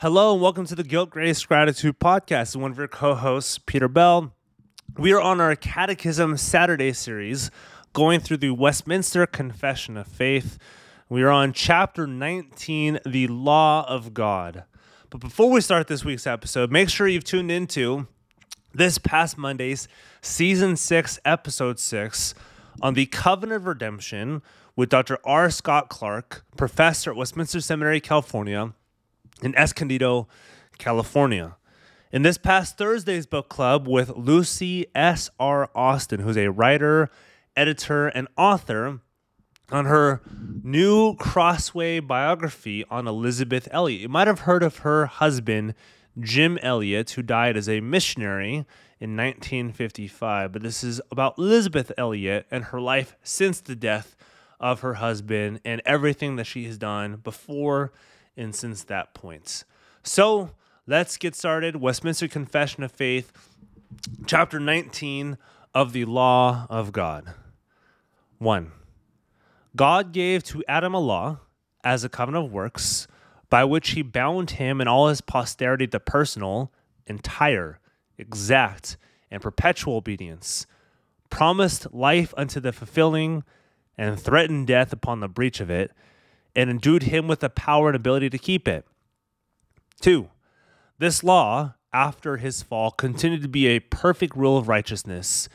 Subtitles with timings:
[0.00, 2.54] Hello and welcome to the Guilt, Grace, Gratitude podcast.
[2.54, 4.32] One of your co-hosts, Peter Bell.
[4.96, 7.50] We are on our Catechism Saturday series,
[7.94, 10.56] going through the Westminster Confession of Faith.
[11.08, 14.62] We are on chapter 19, the Law of God.
[15.10, 18.06] But before we start this week's episode, make sure you've tuned into
[18.72, 19.88] this past Monday's
[20.22, 22.34] season six, episode six
[22.80, 24.42] on the Covenant of Redemption
[24.76, 25.18] with Dr.
[25.24, 25.50] R.
[25.50, 28.74] Scott Clark, professor at Westminster Seminary, California
[29.42, 30.28] in Escondido,
[30.78, 31.56] California.
[32.10, 35.30] In this past Thursday's book club with Lucy S.
[35.38, 35.70] R.
[35.74, 37.10] Austin, who's a writer,
[37.56, 39.00] editor, and author,
[39.70, 40.22] on her
[40.62, 44.00] new Crossway biography on Elisabeth Elliot.
[44.00, 45.74] You might have heard of her husband,
[46.18, 48.66] Jim Elliot, who died as a missionary
[48.98, 50.52] in 1955.
[50.52, 54.16] But this is about Elisabeth Elliot and her life since the death
[54.58, 57.92] of her husband and everything that she has done before
[58.38, 59.64] and since that point.
[60.02, 60.50] So
[60.86, 61.76] let's get started.
[61.76, 63.32] Westminster Confession of Faith,
[64.26, 65.36] chapter 19
[65.74, 67.34] of the Law of God.
[68.38, 68.72] 1.
[69.76, 71.40] God gave to Adam a law
[71.84, 73.06] as a covenant of works
[73.50, 76.72] by which he bound him and all his posterity to personal,
[77.06, 77.80] entire,
[78.16, 78.96] exact,
[79.30, 80.66] and perpetual obedience,
[81.30, 83.42] promised life unto the fulfilling,
[83.96, 85.92] and threatened death upon the breach of it
[86.54, 88.86] and endued him with the power and ability to keep it.
[90.00, 90.28] Two,
[90.98, 95.48] this law, after his fall, continued to be a perfect rule of righteousness,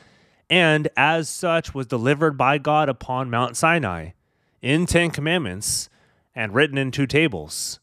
[0.50, 4.10] and as such was delivered by God upon Mount Sinai
[4.60, 5.88] in Ten Commandments
[6.34, 7.80] and written in two tables.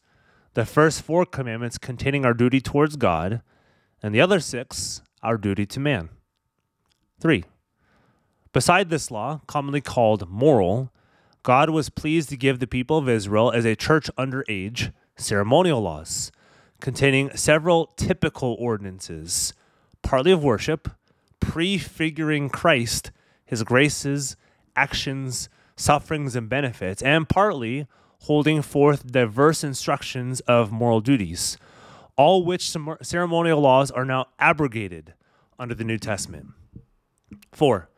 [0.54, 3.42] The first four commandments containing our duty towards God,
[4.02, 6.10] and the other six, our duty to man.
[7.20, 7.44] Three,
[8.52, 10.91] beside this law, commonly called moral,
[11.42, 15.80] God was pleased to give the people of Israel as a church under age ceremonial
[15.80, 16.30] laws
[16.80, 19.52] containing several typical ordinances,
[20.02, 20.88] partly of worship,
[21.40, 23.10] prefiguring Christ,
[23.44, 24.36] his graces,
[24.76, 27.86] actions, sufferings, and benefits, and partly
[28.22, 31.56] holding forth diverse instructions of moral duties,
[32.16, 32.72] all which
[33.02, 35.14] ceremonial laws are now abrogated
[35.58, 36.48] under the New Testament.
[37.52, 37.88] Four,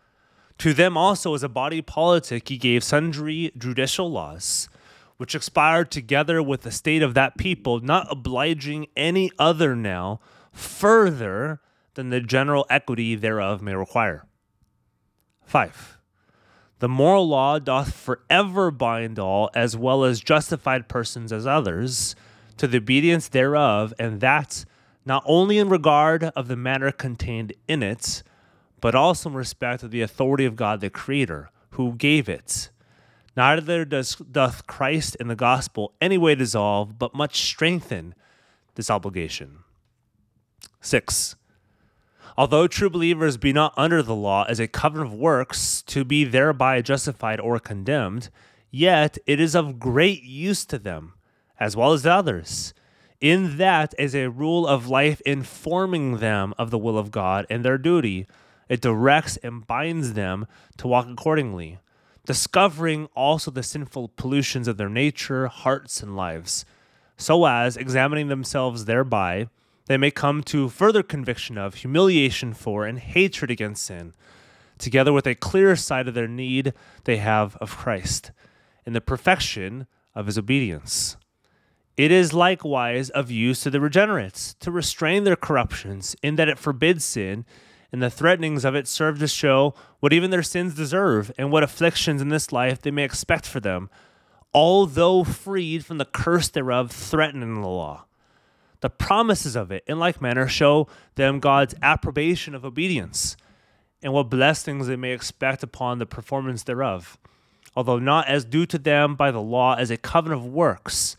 [0.58, 4.68] to them also, as a body politic, he gave sundry judicial laws,
[5.16, 10.20] which expired together with the state of that people, not obliging any other now
[10.52, 11.60] further
[11.94, 14.26] than the general equity thereof may require.
[15.44, 15.98] 5.
[16.80, 22.16] The moral law doth forever bind all, as well as justified persons as others,
[22.56, 24.64] to the obedience thereof, and that
[25.04, 28.22] not only in regard of the matter contained in it,
[28.84, 32.68] but also in respect of the authority of God the Creator, who gave it.
[33.34, 38.14] Neither does, doth Christ in the gospel any way dissolve, but much strengthen
[38.74, 39.60] this obligation.
[40.82, 41.34] 6.
[42.36, 46.24] Although true believers be not under the law as a covenant of works to be
[46.24, 48.28] thereby justified or condemned,
[48.70, 51.14] yet it is of great use to them,
[51.58, 52.74] as well as to others,
[53.18, 57.64] in that as a rule of life informing them of the will of God and
[57.64, 58.26] their duty
[58.68, 60.46] it directs and binds them
[60.78, 61.78] to walk accordingly,
[62.26, 66.64] discovering also the sinful pollutions of their nature, hearts, and lives,
[67.16, 69.48] so as, examining themselves thereby,
[69.86, 74.14] they may come to further conviction of, humiliation for, and hatred against sin,
[74.78, 76.72] together with a clear sight of their need
[77.04, 78.32] they have of Christ,
[78.86, 81.16] in the perfection of his obedience.
[81.96, 86.58] It is likewise of use to the regenerates to restrain their corruptions, in that it
[86.58, 87.44] forbids sin
[87.94, 91.62] and the threatenings of it serve to show what even their sins deserve and what
[91.62, 93.88] afflictions in this life they may expect for them,
[94.52, 98.04] although freed from the curse thereof threatening the law.
[98.80, 103.36] The promises of it, in like manner, show them God's approbation of obedience
[104.02, 107.16] and what blessings they may expect upon the performance thereof,
[107.76, 111.16] although not as due to them by the law as a covenant of works,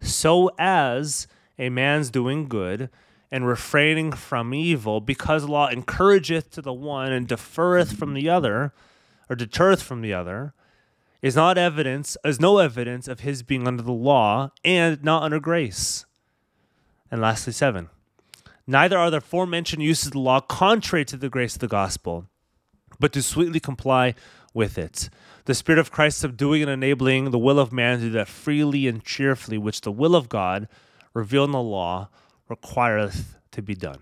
[0.00, 1.26] so as
[1.58, 2.90] a man's doing good
[3.32, 8.74] and refraining from evil, because law encourageth to the one and deferreth from the other,
[9.30, 10.52] or deterreth from the other,
[11.22, 15.40] is not evidence, is no evidence of his being under the law and not under
[15.40, 16.04] grace.
[17.10, 17.88] And lastly, seven.
[18.66, 22.26] Neither are the aforementioned uses of the law contrary to the grace of the gospel,
[23.00, 24.14] but to sweetly comply
[24.52, 25.08] with it.
[25.46, 28.86] The Spirit of Christ subduing and enabling the will of man to do that freely
[28.86, 30.68] and cheerfully, which the will of God,
[31.14, 32.10] revealed in the law,
[32.52, 34.00] requireth to be done.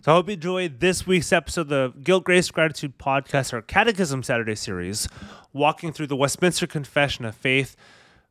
[0.00, 3.62] So I hope you enjoyed this week's episode of the Guilt, Grace, Gratitude podcast, our
[3.62, 5.08] Catechism Saturday series,
[5.52, 7.76] walking through the Westminster Confession of Faith,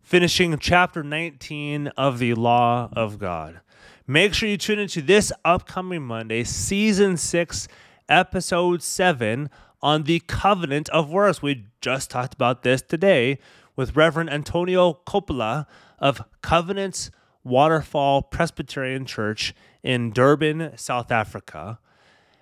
[0.01, 3.61] finishing chapter 19 of the Law of God.
[4.05, 7.69] Make sure you tune into this upcoming Monday, season 6,
[8.09, 9.49] episode 7
[9.81, 11.41] on the covenant of works.
[11.41, 13.39] We just talked about this today
[13.77, 15.67] with Reverend Antonio Coppola
[15.99, 17.11] of Covenants
[17.43, 19.53] Waterfall Presbyterian Church
[19.83, 21.79] in Durban, South Africa.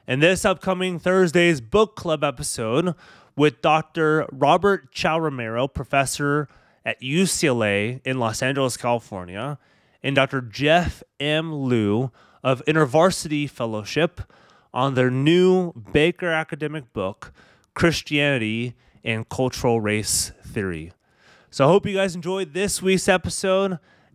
[0.07, 2.95] And this upcoming Thursday's book club episode
[3.35, 4.27] with Dr.
[4.31, 6.47] Robert Chao Romero, professor
[6.83, 9.59] at UCLA in Los Angeles, California,
[10.01, 10.41] and Dr.
[10.41, 11.51] Jeff M.
[11.51, 12.11] Liou
[12.43, 14.21] of InterVarsity Fellowship
[14.73, 17.31] on their new Baker academic book,
[17.73, 20.91] Christianity and Critical Race Theory.
[21.49, 23.79] So I hope you guys enjoyed this week's episode,